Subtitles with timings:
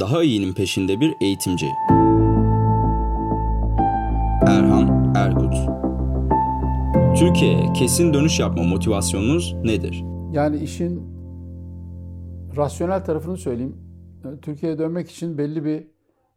[0.00, 1.66] daha iyinin peşinde bir eğitimci.
[4.46, 5.54] Erhan Erkut
[7.18, 10.04] Türkiye'ye kesin dönüş yapma motivasyonunuz nedir?
[10.32, 11.02] Yani işin
[12.56, 13.76] rasyonel tarafını söyleyeyim.
[14.42, 15.86] Türkiye'ye dönmek için belli bir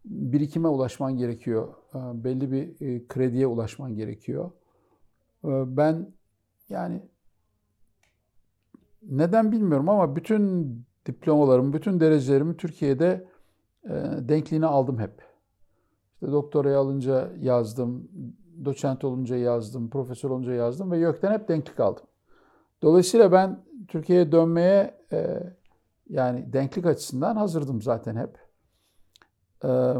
[0.05, 1.73] birikime ulaşman gerekiyor.
[1.95, 4.52] Belli bir e, krediye ulaşman gerekiyor.
[5.43, 6.14] Ben
[6.70, 7.02] yani
[9.09, 10.75] neden bilmiyorum ama bütün
[11.05, 13.32] diplomalarımı, bütün derecelerimi Türkiye'de
[13.86, 15.21] e, denkliğine aldım hep.
[16.13, 18.09] İşte doktorayı alınca yazdım,
[18.66, 22.04] doçent olunca yazdım, profesör olunca yazdım ve YÖK'ten hep denklik aldım.
[22.81, 25.43] Dolayısıyla ben Türkiye'ye dönmeye e,
[26.09, 28.38] yani denklik açısından hazırdım zaten hep.
[29.63, 29.93] E,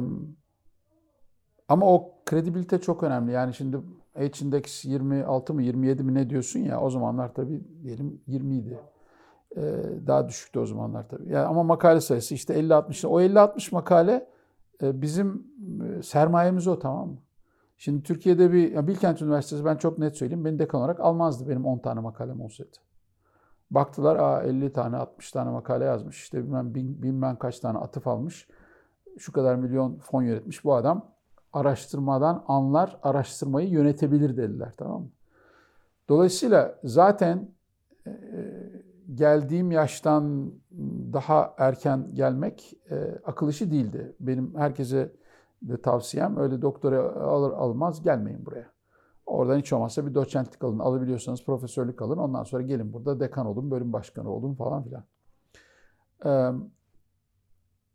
[1.68, 3.32] ama o kredibilite çok önemli.
[3.32, 3.78] Yani şimdi
[4.14, 8.80] H-index 26 mı 27 mi ne diyorsun ya o zamanlar tabii diyelim 20 idi.
[9.58, 11.30] Ee, daha düşüktü o zamanlar tabii.
[11.30, 13.08] Yani ama makale sayısı işte 50-60.
[13.08, 14.28] O 50-60 makale
[14.82, 15.48] e, bizim
[16.00, 17.18] e, sermayemiz o tamam mı?
[17.78, 21.66] Şimdi Türkiye'de bir ya Bilkent Üniversitesi ben çok net söyleyeyim beni dekan olarak almazdı benim
[21.66, 22.78] 10 tane makalem olsaydı.
[23.72, 28.48] Baktılar aa 50 tane 60 tane makale yazmış işte bilmem bilmem kaç tane atıf almış.
[29.18, 31.06] Şu kadar milyon fon yönetmiş bu adam
[31.54, 35.10] araştırmadan anlar, araştırmayı yönetebilir dediler tamam mı?
[36.10, 37.48] Dolayısıyla zaten
[38.08, 38.12] e,
[39.14, 40.54] geldiğim yaştan
[41.14, 44.16] daha erken gelmek e, akıl işi değildi.
[44.20, 45.12] Benim herkese
[45.62, 48.74] de tavsiyem öyle doktora alır almaz gelmeyin buraya.
[49.26, 50.80] Oradan hiç olmazsa bir doçentlik alın.
[50.80, 52.18] Alabiliyorsanız profesörlük alın.
[52.18, 55.04] Ondan sonra gelin burada dekan olun, bölüm başkanı olun falan filan.
[56.26, 56.58] Ee,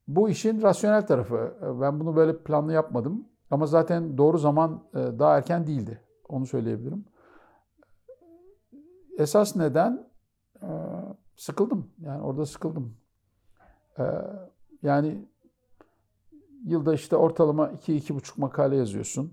[0.09, 1.55] bu işin rasyonel tarafı.
[1.81, 3.29] Ben bunu böyle planlı yapmadım.
[3.51, 6.01] Ama zaten doğru zaman e, daha erken değildi.
[6.29, 7.05] Onu söyleyebilirim.
[9.19, 10.09] Esas neden?
[11.39, 11.91] Sıkıldım.
[12.01, 12.97] Yani orada sıkıldım.
[13.99, 14.05] E,
[14.83, 15.29] yani
[16.65, 19.33] yılda işte ortalama 2-2,5 makale yazıyorsun.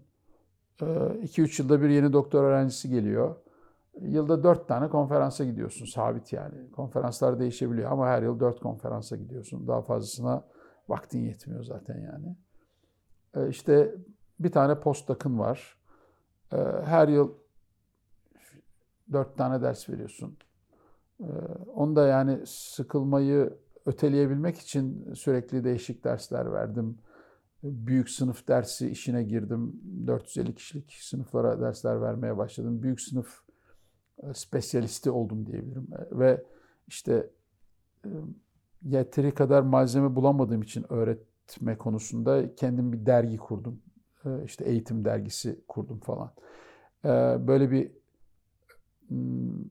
[0.79, 3.35] 2-3 yılda bir yeni doktor öğrencisi geliyor.
[4.01, 5.85] Yılda 4 tane konferansa gidiyorsun.
[5.85, 6.71] Sabit yani.
[6.71, 9.67] Konferanslar değişebiliyor ama her yıl 4 konferansa gidiyorsun.
[9.67, 10.43] Daha fazlasına
[10.89, 12.35] vaktin yetmiyor zaten yani.
[13.35, 13.95] E, işte
[14.39, 15.77] bir tane postdoc'ın var.
[16.51, 17.33] E, her yıl
[19.11, 20.37] dört tane ders veriyorsun.
[21.19, 21.29] E,
[21.75, 26.97] onda yani sıkılmayı öteleyebilmek için sürekli değişik dersler verdim.
[27.63, 29.81] Büyük sınıf dersi işine girdim.
[30.07, 32.83] 450 kişilik sınıflara dersler vermeye başladım.
[32.83, 33.41] Büyük sınıf
[34.33, 35.87] spesyalisti oldum diyebilirim.
[36.11, 36.43] Ve
[36.87, 37.29] işte
[38.83, 43.81] yeteri kadar malzeme bulamadığım için öğret etme konusunda kendim bir dergi kurdum.
[44.25, 46.33] Ee, işte eğitim dergisi kurdum falan.
[47.05, 47.09] Ee,
[47.47, 47.91] böyle bir
[49.07, 49.63] hmm,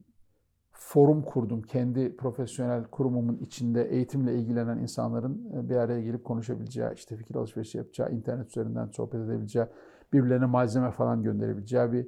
[0.77, 1.61] forum kurdum.
[1.61, 7.77] Kendi profesyonel kurumumun içinde eğitimle ilgilenen insanların e, bir araya gelip konuşabileceği, işte fikir alışverişi
[7.77, 9.65] yapacağı, internet üzerinden sohbet edebileceği,
[10.13, 12.07] birbirlerine malzeme falan gönderebileceği bir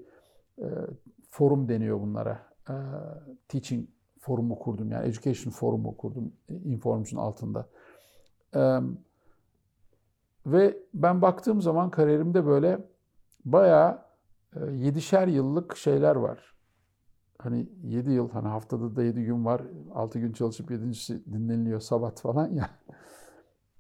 [0.60, 0.68] e,
[1.30, 2.40] forum deniyor bunlara.
[2.70, 2.76] E,
[3.48, 3.88] teaching
[4.20, 7.70] forumu kurdum yani education forumu kurdum Informs'un altında.
[10.46, 12.80] Ve ben baktığım zaman kariyerimde böyle
[13.46, 14.02] bayağı
[14.56, 16.57] e, yedişer yıllık şeyler var.
[17.40, 19.62] Hani yedi yıl, hani haftada da yedi gün var.
[19.94, 22.70] Altı gün çalışıp yedincisi dinleniliyor sabat falan ya.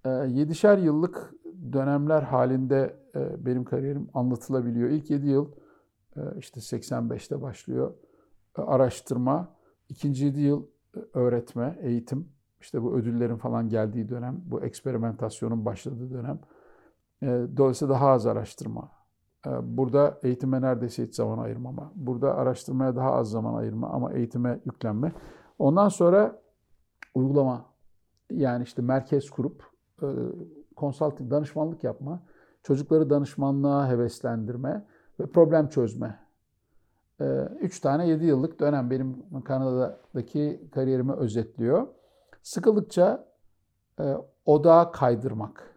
[0.06, 1.34] E, yedişer yıllık
[1.74, 4.90] dönemler halinde e, benim kariyerim anlatılabiliyor.
[4.90, 5.52] İlk yedi yıl
[6.38, 7.94] işte 85'te başlıyor
[8.58, 9.56] araştırma.
[9.90, 10.66] İkinci yedi yıl
[11.14, 12.30] öğretme, eğitim.
[12.62, 16.40] İşte bu ödüllerin falan geldiği dönem, bu eksperimentasyonun başladığı dönem.
[17.24, 18.92] E, dolayısıyla daha az araştırma.
[19.46, 21.92] E, burada eğitime neredeyse hiç zaman ayırmama.
[21.96, 25.12] Burada araştırmaya daha az zaman ayırma ama eğitime yüklenme.
[25.60, 26.42] Ondan sonra
[27.16, 27.66] uygulama.
[28.32, 29.64] Yani işte merkez kurup
[30.76, 32.24] konsalting, danışmanlık yapma.
[32.64, 34.86] Çocukları danışmanlığa heveslendirme
[35.20, 36.20] ve problem çözme.
[37.22, 37.26] E,
[37.60, 41.88] üç tane yedi yıllık dönem benim Kanada'daki kariyerimi özetliyor.
[42.44, 43.28] Sıkıldıkça
[44.46, 45.77] odağa kaydırmak.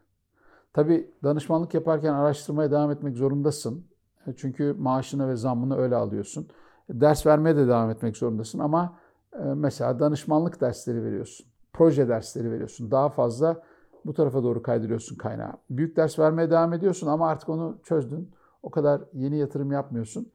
[0.73, 3.87] Tabii danışmanlık yaparken araştırmaya devam etmek zorundasın.
[4.27, 6.49] E, çünkü maaşını ve zammını öyle alıyorsun.
[6.91, 8.99] Ders vermeye de devam etmek zorundasın ama
[9.33, 11.47] e, mesela danışmanlık dersleri veriyorsun.
[11.73, 12.91] Proje dersleri veriyorsun.
[12.91, 13.63] Daha fazla
[14.05, 15.53] bu tarafa doğru kaydırıyorsun kaynağı.
[15.71, 18.31] Büyük ders vermeye devam ediyorsun ama artık onu çözdün.
[18.63, 20.33] O kadar yeni yatırım yapmıyorsun.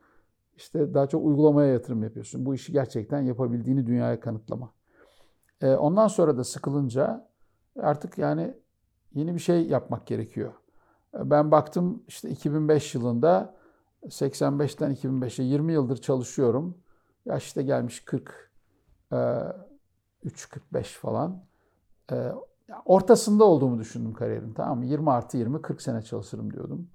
[0.57, 2.45] İşte daha çok uygulamaya yatırım yapıyorsun.
[2.45, 4.71] Bu işi gerçekten yapabildiğini dünyaya kanıtlama.
[5.61, 7.27] E, ondan sonra da sıkılınca
[7.79, 8.53] artık yani
[9.15, 10.53] yeni bir şey yapmak gerekiyor.
[11.13, 13.55] Ben baktım işte 2005 yılında
[14.03, 16.77] 85'ten 2005'e 20 yıldır çalışıyorum.
[17.25, 18.51] Yaş işte gelmiş 40,
[20.23, 21.43] 3 45 falan.
[22.11, 22.35] ya
[22.85, 24.85] ortasında olduğumu düşündüm kariyerin tamam mı?
[24.85, 26.89] 20 artı 20, 40 sene çalışırım diyordum.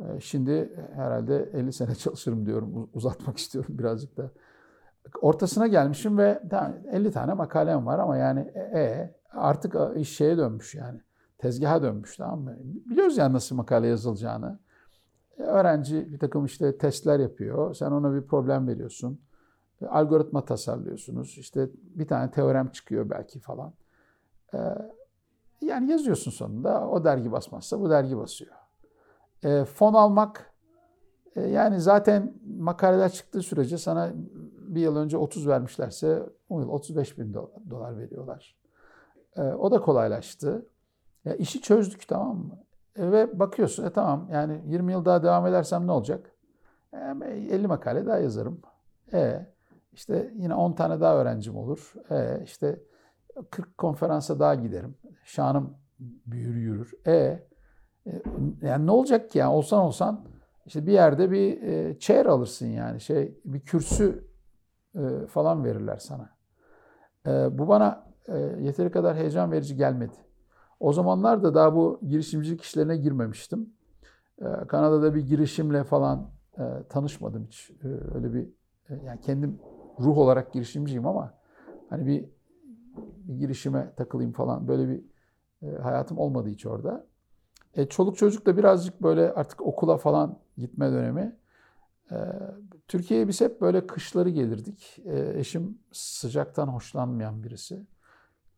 [0.00, 2.90] Ee, Şimdi herhalde 50 sene çalışırım diyorum.
[2.94, 4.30] Uzatmak istiyorum birazcık da.
[5.20, 10.38] Ortasına gelmişim ve tamam, 50 tane makalem var ama yani e, e, artık iş şeye
[10.38, 11.00] dönmüş yani.
[11.40, 12.56] Tezgaha dönmüş tamam mı?
[12.62, 14.58] Biliyoruz yani nasıl makale yazılacağını.
[15.38, 17.74] E, Öğrenci bir takım işte testler yapıyor.
[17.74, 19.20] Sen ona bir problem veriyorsun.
[19.82, 21.38] E, Algoritma tasarlıyorsunuz.
[21.38, 23.72] İşte bir tane teorem çıkıyor belki falan.
[24.54, 24.58] E,
[25.60, 26.88] Yani yazıyorsun sonunda.
[26.88, 28.52] O dergi basmazsa bu dergi basıyor.
[29.44, 30.52] E, fon almak
[31.36, 34.12] e, yani zaten makaleler çıktığı sürece sana
[34.68, 38.56] bir yıl önce 30 vermişlerse o yıl 35 bin do- dolar veriyorlar.
[39.36, 40.66] E, o da kolaylaştı.
[41.24, 42.58] Ya işi çözdük tamam mı?
[42.96, 46.32] E, ve bakıyorsun e, tamam yani 20 yıl daha devam edersem ne olacak?
[46.92, 46.96] E,
[47.50, 48.60] 50 makale daha yazarım.
[49.12, 49.46] E
[49.92, 51.94] işte yine 10 tane daha öğrencim olur.
[52.10, 52.80] E işte
[53.50, 54.94] 40 konferansa daha giderim.
[55.24, 55.76] Şanım
[56.26, 56.92] büyür yürür.
[57.06, 58.22] E, e,
[58.62, 60.24] yani ne olacak ki yani olsan olsan
[60.66, 64.24] işte bir yerde bir e, chair alırsın yani şey bir kürsü
[64.94, 66.30] e, falan verirler sana.
[67.26, 70.16] E, bu bana e, yeteri kadar heyecan verici gelmedi.
[70.80, 73.70] O zamanlar da daha bu girişimcilik işlerine girmemiştim.
[74.38, 77.70] E, Kanada'da bir girişimle falan e, tanışmadım hiç.
[77.70, 78.48] E, öyle bir
[78.88, 79.58] e, yani kendim
[80.00, 81.34] ruh olarak girişimciyim ama
[81.90, 82.24] hani bir,
[83.28, 85.02] bir girişime takılayım falan böyle bir
[85.62, 87.06] e, hayatım olmadı hiç orada.
[87.74, 91.36] E, çoluk çocuk da birazcık böyle artık okula falan gitme dönemi.
[92.10, 92.16] E,
[92.88, 95.02] Türkiye'ye biz hep böyle kışları gelirdik.
[95.04, 97.86] E, eşim sıcaktan hoşlanmayan birisi.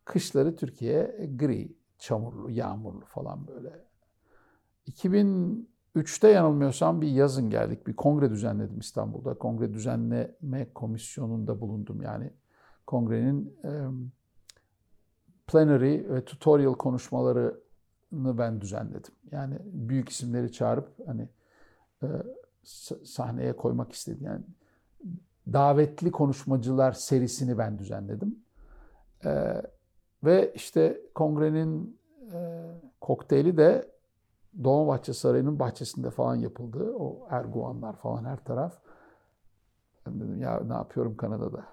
[0.05, 1.73] Kışları Türkiye gri,
[2.03, 3.85] çamurlu, yağmurlu falan böyle.
[4.87, 7.87] 2003'te yanılmıyorsam bir yazın geldik.
[7.87, 9.35] Bir kongre düzenledim İstanbul'da.
[9.35, 12.03] Kongre düzenleme komisyonunda bulundum.
[12.03, 12.31] Yani
[12.87, 13.71] kongrenin e,
[15.47, 19.15] plenary ve tutorial konuşmalarını ben düzenledim.
[19.31, 21.29] Yani büyük isimleri çağırıp hani
[22.03, 22.07] e,
[23.05, 24.21] sahneye koymak istedim.
[24.23, 24.45] Yani
[25.53, 28.39] davetli konuşmacılar serisini ben düzenledim.
[29.25, 29.63] E,
[30.25, 32.01] ve işte kongrenin
[32.33, 32.71] e,
[33.01, 33.93] kokteyli de
[34.65, 36.95] Dolmabahçe Sarayı'nın bahçesinde falan yapıldı.
[36.99, 38.79] O erguvanlar falan her taraf.
[40.07, 41.65] Ben dedim ya ne yapıyorum Kanada'da?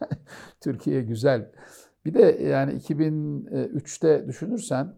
[0.60, 1.52] Türkiye güzel.
[2.04, 4.94] Bir de yani 2003'te düşünürsen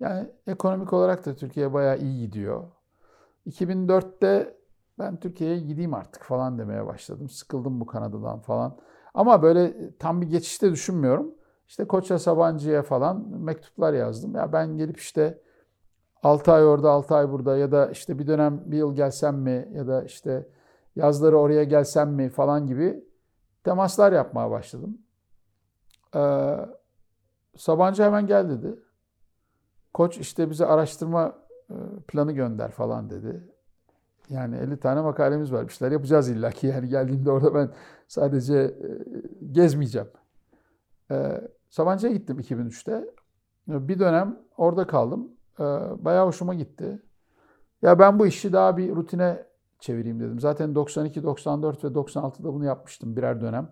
[0.00, 2.64] yani ekonomik olarak da Türkiye bayağı iyi gidiyor.
[3.46, 4.56] 2004'te
[4.98, 7.28] ben Türkiye'ye gideyim artık falan demeye başladım.
[7.28, 8.78] Sıkıldım bu Kanada'dan falan.
[9.18, 11.34] Ama böyle tam bir geçişte düşünmüyorum.
[11.68, 14.34] İşte Koç'a Sabancı'ya falan mektuplar yazdım.
[14.34, 15.42] Ya ben gelip işte
[16.22, 19.68] 6 ay orada 6 ay burada ya da işte bir dönem bir yıl gelsem mi
[19.72, 20.48] ya da işte
[20.96, 23.04] yazları oraya gelsem mi falan gibi
[23.64, 24.98] temaslar yapmaya başladım.
[26.16, 26.56] Ee,
[27.56, 28.80] Sabancı hemen gel dedi.
[29.94, 31.38] Koç işte bize araştırma
[32.08, 33.48] planı gönder falan dedi.
[34.28, 35.68] Yani 50 tane makalemiz var.
[35.68, 36.66] Bir şeyler yapacağız illaki.
[36.66, 37.70] Yani geldiğimde orada ben
[38.08, 38.74] sadece
[39.52, 40.08] gezmeyeceğim.
[41.10, 41.40] Ee,
[41.70, 43.04] Sabancı'ya gittim 2003'te.
[43.68, 45.28] Bir dönem orada kaldım.
[45.60, 45.64] Ee,
[46.04, 47.02] bayağı hoşuma gitti.
[47.82, 49.46] Ya ben bu işi daha bir rutine
[49.80, 50.40] çevireyim dedim.
[50.40, 53.68] Zaten 92, 94 ve 96'da bunu yapmıştım birer dönem.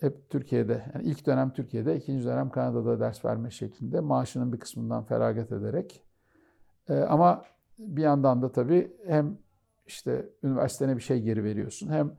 [0.00, 5.04] Hep Türkiye'de, yani ilk dönem Türkiye'de, ikinci dönem Kanada'da ders verme şeklinde maaşının bir kısmından
[5.04, 6.02] feragat ederek.
[7.08, 7.44] Ama
[7.78, 9.38] bir yandan da tabii hem
[9.86, 12.12] işte üniversitene bir şey geri veriyorsun hem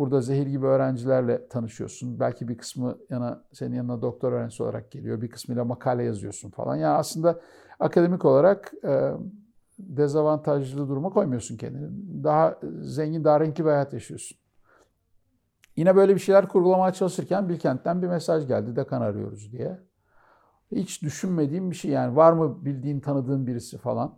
[0.00, 2.20] Burada zehir gibi öğrencilerle tanışıyorsun.
[2.20, 5.20] Belki bir kısmı yana senin yanına doktor öğrencisi olarak geliyor.
[5.22, 6.76] Bir kısmıyla makale yazıyorsun falan.
[6.76, 7.40] Yani aslında
[7.80, 9.12] akademik olarak e,
[9.78, 11.88] dezavantajlı duruma koymuyorsun kendini.
[12.24, 14.38] Daha zengin, daha renkli bir hayat yaşıyorsun.
[15.76, 18.76] Yine böyle bir şeyler kurgulamaya çalışırken Bilkent'ten bir mesaj geldi.
[18.76, 19.78] Dekan arıyoruz diye.
[20.72, 22.16] Hiç düşünmediğim bir şey yani.
[22.16, 24.14] Var mı bildiğin, tanıdığın birisi falan.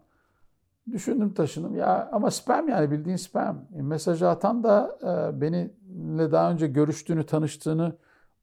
[0.91, 3.65] Düşündüm taşındım ya ama spam yani bildiğin spam.
[3.79, 7.97] E, mesajı atan da e, benimle daha önce görüştüğünü, tanıştığını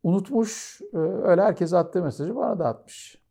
[0.03, 0.81] unutmuş.
[0.93, 3.21] E, öyle herkese attığı mesajı bana da atmış.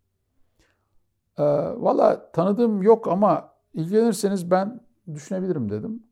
[1.39, 1.43] E,
[1.77, 4.81] Valla tanıdığım yok ama ilgilenirseniz ben
[5.15, 6.03] düşünebilirim dedim.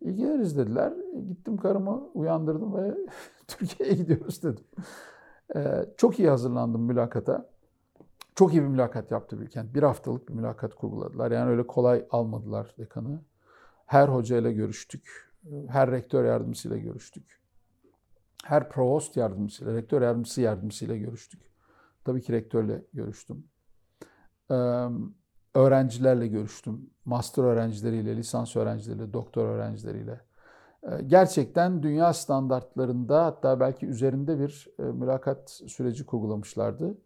[0.00, 0.92] İlgileniriz dediler.
[1.16, 2.94] E, gittim karımı uyandırdım ve
[3.48, 4.64] Türkiye'ye gidiyoruz dedim.
[5.56, 7.46] E, çok iyi hazırlandım mülakata.
[8.38, 9.74] Çok iyi bir mülakat yaptı Bilkent.
[9.74, 11.30] Bir haftalık bir mülakat kurguladılar.
[11.30, 13.20] Yani öyle kolay almadılar dekanı.
[13.86, 15.32] Her hocayla görüştük.
[15.68, 17.40] Her rektör yardımcısıyla görüştük.
[18.44, 21.40] Her provost yardımcısıyla, rektör yardımcısı yardımcısıyla görüştük.
[22.04, 23.44] Tabii ki rektörle görüştüm.
[25.54, 26.90] öğrencilerle görüştüm.
[27.04, 30.20] Master öğrencileriyle, lisans öğrencileriyle, doktor öğrencileriyle.
[30.82, 36.98] e, gerçekten dünya standartlarında hatta belki üzerinde bir e, mülakat süreci kurgulamışlardı.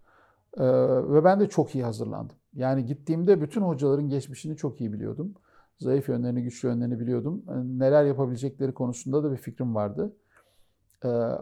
[0.58, 0.64] E,
[1.12, 2.36] ve ben de çok iyi hazırlandım.
[2.54, 5.34] Yani gittiğimde bütün hocaların geçmişini çok iyi biliyordum.
[5.78, 7.42] Zayıf yönlerini, güçlü yönlerini biliyordum.
[7.64, 10.16] Neler yapabilecekleri konusunda da bir fikrim vardı.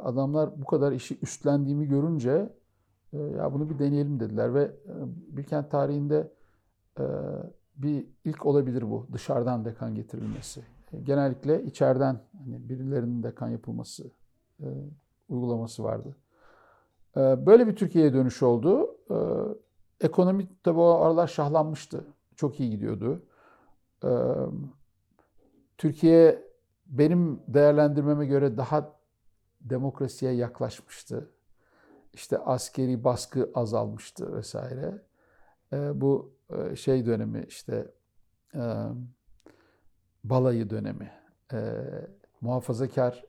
[0.03, 2.53] Adamlar bu kadar işi üstlendiğimi görünce
[3.13, 4.71] ya bunu bir deneyelim dediler ve
[5.29, 6.33] Bilkent tarihinde
[7.77, 10.63] bir ilk olabilir bu dışarıdan dekan getirilmesi.
[11.03, 14.11] Genellikle içeriden hani birilerinin dekan yapılması
[15.29, 16.17] uygulaması vardı.
[17.17, 18.97] Böyle bir Türkiye'ye dönüş oldu.
[20.01, 22.05] Ekonomi tabii o aralar şahlanmıştı.
[22.37, 23.23] Çok iyi gidiyordu.
[25.79, 26.51] Türkiye
[26.87, 28.93] benim değerlendirmeme göre daha
[29.61, 31.31] demokrasiye yaklaşmıştı.
[32.13, 35.03] İşte askeri baskı azalmıştı vesaire.
[35.73, 36.33] Bu
[36.75, 37.87] şey dönemi işte
[40.25, 41.13] balayı dönemi.
[42.41, 43.25] Muhafazakar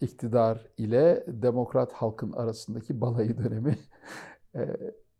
[0.00, 3.78] iktidar ile demokrat halkın arasındaki balayı dönemi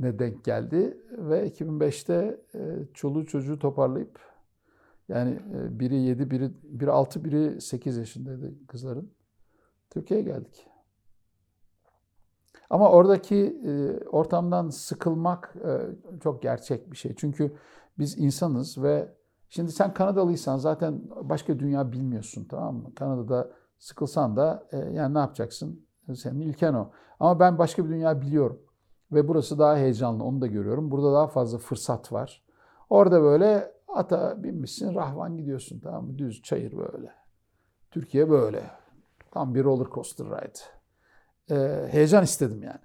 [0.00, 2.40] ne denk geldi ve 2005'te
[2.94, 4.18] çoluğu çocuğu toparlayıp
[5.08, 5.38] yani
[5.80, 9.10] biri 7, biri, biri 6, biri 8 yaşındaydı kızların.
[9.90, 10.66] Türkiye'ye geldik.
[12.70, 13.60] Ama oradaki
[14.10, 15.54] ortamdan sıkılmak
[16.22, 17.14] çok gerçek bir şey.
[17.16, 17.56] Çünkü
[17.98, 19.14] biz insanız ve
[19.48, 22.94] şimdi sen Kanadalıysan zaten başka dünya bilmiyorsun tamam mı?
[22.94, 25.86] Kanada'da sıkılsan da yani ne yapacaksın?
[26.16, 26.90] Senin ilken o.
[27.20, 28.60] Ama ben başka bir dünya biliyorum.
[29.12, 30.90] Ve burası daha heyecanlı onu da görüyorum.
[30.90, 32.42] Burada daha fazla fırsat var.
[32.90, 36.18] Orada böyle ata binmişsin rahvan gidiyorsun tamam mı?
[36.18, 37.12] Düz çayır böyle.
[37.90, 38.62] Türkiye böyle.
[39.30, 40.58] Tam bir roller coaster ride.
[41.50, 42.80] Ee, heyecan istedim yani.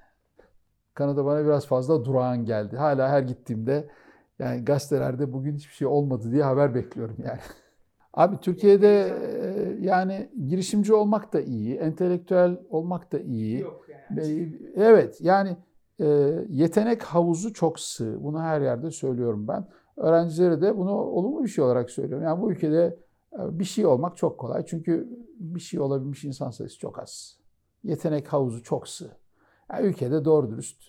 [0.93, 2.77] Kanada bana biraz fazla durağan geldi.
[2.77, 3.89] Hala her gittiğimde
[4.39, 7.39] yani gazetelerde bugün hiçbir şey olmadı diye haber bekliyorum yani.
[8.13, 13.59] Abi Türkiye'de e, yani girişimci olmak da iyi, entelektüel olmak da iyi.
[13.59, 14.59] Yok yani.
[14.75, 15.57] Evet yani
[15.99, 16.05] e,
[16.49, 18.17] yetenek havuzu çok sığ.
[18.23, 19.67] Bunu her yerde söylüyorum ben.
[19.97, 22.25] Öğrencilere de bunu olumlu bir şey olarak söylüyorum.
[22.25, 22.99] Yani bu ülkede
[23.33, 24.65] e, bir şey olmak çok kolay.
[24.65, 25.09] Çünkü
[25.39, 27.37] bir şey olabilmiş insan sayısı çok az.
[27.83, 29.11] Yetenek havuzu çok sığ.
[29.71, 30.83] Yani ülkede doğru dürüst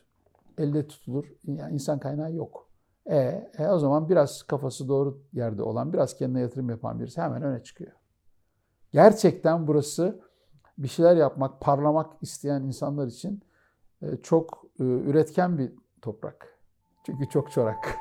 [0.59, 2.69] elde tutulur yani insan kaynağı yok.
[3.07, 3.17] E,
[3.59, 7.63] e o zaman biraz kafası doğru yerde olan, biraz kendine yatırım yapan birisi hemen öne
[7.63, 7.93] çıkıyor.
[8.93, 10.21] Gerçekten burası
[10.79, 13.43] bir şeyler yapmak, parlamak isteyen insanlar için
[14.03, 16.59] e, çok üretken bir toprak.
[17.07, 17.99] Çünkü çok çorak.